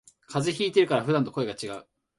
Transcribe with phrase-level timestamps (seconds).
[0.25, 1.87] 風邪ひいてるから普段と声がちがう